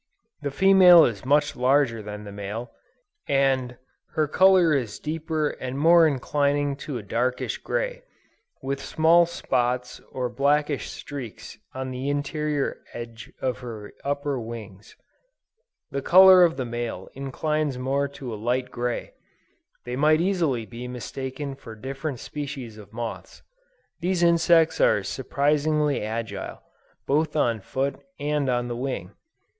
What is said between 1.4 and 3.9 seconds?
larger than the male, and